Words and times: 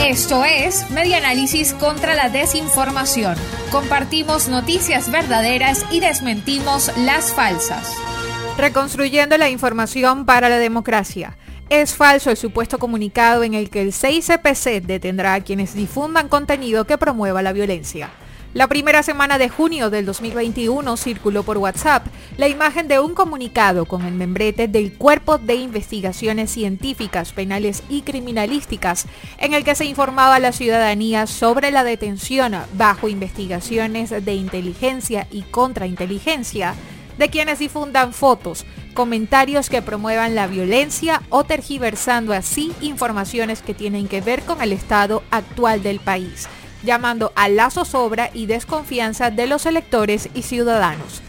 Esto 0.00 0.44
es 0.44 0.90
Media 0.90 1.18
Análisis 1.18 1.74
contra 1.74 2.14
la 2.14 2.28
Desinformación. 2.28 3.36
Compartimos 3.70 4.48
noticias 4.48 5.10
verdaderas 5.10 5.84
y 5.90 6.00
desmentimos 6.00 6.90
las 6.98 7.32
falsas. 7.32 7.94
Reconstruyendo 8.56 9.36
la 9.36 9.50
información 9.50 10.26
para 10.26 10.48
la 10.48 10.58
democracia. 10.58 11.36
Es 11.70 11.94
falso 11.94 12.30
el 12.30 12.36
supuesto 12.36 12.78
comunicado 12.78 13.42
en 13.44 13.54
el 13.54 13.70
que 13.70 13.82
el 13.82 13.92
6CPC 13.92 14.82
detendrá 14.82 15.34
a 15.34 15.40
quienes 15.40 15.74
difundan 15.74 16.28
contenido 16.28 16.86
que 16.86 16.98
promueva 16.98 17.42
la 17.42 17.52
violencia. 17.52 18.10
La 18.54 18.68
primera 18.68 19.02
semana 19.02 19.36
de 19.36 19.48
junio 19.48 19.90
del 19.90 20.06
2021 20.06 20.96
circuló 20.96 21.42
por 21.42 21.58
WhatsApp 21.58 22.06
la 22.36 22.46
imagen 22.46 22.86
de 22.86 23.00
un 23.00 23.12
comunicado 23.12 23.84
con 23.84 24.04
el 24.06 24.14
membrete 24.14 24.68
del 24.68 24.92
Cuerpo 24.92 25.38
de 25.38 25.56
Investigaciones 25.56 26.52
Científicas, 26.52 27.32
Penales 27.32 27.82
y 27.88 28.02
Criminalísticas, 28.02 29.06
en 29.38 29.54
el 29.54 29.64
que 29.64 29.74
se 29.74 29.86
informaba 29.86 30.36
a 30.36 30.38
la 30.38 30.52
ciudadanía 30.52 31.26
sobre 31.26 31.72
la 31.72 31.82
detención 31.82 32.54
bajo 32.74 33.08
investigaciones 33.08 34.10
de 34.10 34.34
inteligencia 34.34 35.26
y 35.32 35.42
contrainteligencia 35.42 36.76
de 37.18 37.30
quienes 37.30 37.58
difundan 37.58 38.12
fotos, 38.12 38.66
comentarios 38.94 39.68
que 39.68 39.82
promuevan 39.82 40.36
la 40.36 40.46
violencia 40.46 41.22
o 41.28 41.42
tergiversando 41.42 42.32
así 42.32 42.72
informaciones 42.80 43.62
que 43.62 43.74
tienen 43.74 44.06
que 44.06 44.20
ver 44.20 44.42
con 44.42 44.62
el 44.62 44.72
estado 44.72 45.24
actual 45.32 45.82
del 45.82 45.98
país 45.98 46.46
llamando 46.84 47.32
a 47.34 47.48
la 47.48 47.70
zozobra 47.70 48.30
y 48.32 48.46
desconfianza 48.46 49.30
de 49.30 49.46
los 49.46 49.66
electores 49.66 50.28
y 50.34 50.42
ciudadanos. 50.42 51.22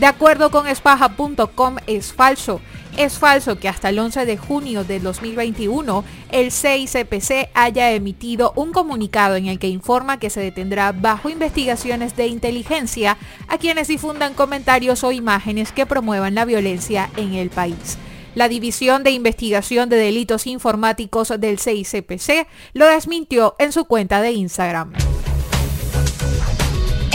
De 0.00 0.06
acuerdo 0.06 0.50
con 0.50 0.66
espaja.com 0.66 1.76
es 1.86 2.14
falso. 2.14 2.62
Es 2.96 3.18
falso 3.18 3.58
que 3.58 3.68
hasta 3.68 3.90
el 3.90 3.98
11 3.98 4.24
de 4.24 4.38
junio 4.38 4.82
de 4.82 4.98
2021 4.98 6.04
el 6.30 6.50
CICPC 6.50 7.50
haya 7.52 7.90
emitido 7.92 8.54
un 8.56 8.72
comunicado 8.72 9.36
en 9.36 9.46
el 9.46 9.58
que 9.58 9.68
informa 9.68 10.18
que 10.18 10.30
se 10.30 10.40
detendrá 10.40 10.92
bajo 10.92 11.28
investigaciones 11.28 12.16
de 12.16 12.28
inteligencia 12.28 13.18
a 13.46 13.58
quienes 13.58 13.88
difundan 13.88 14.32
comentarios 14.32 15.04
o 15.04 15.12
imágenes 15.12 15.70
que 15.70 15.84
promuevan 15.84 16.34
la 16.34 16.46
violencia 16.46 17.10
en 17.16 17.34
el 17.34 17.50
país. 17.50 17.98
La 18.34 18.48
División 18.48 19.02
de 19.02 19.10
Investigación 19.10 19.88
de 19.88 19.96
Delitos 19.96 20.46
Informáticos 20.46 21.32
del 21.38 21.58
CICPC 21.58 22.46
lo 22.72 22.86
desmintió 22.86 23.54
en 23.58 23.72
su 23.72 23.84
cuenta 23.84 24.22
de 24.22 24.32
Instagram. 24.32 24.92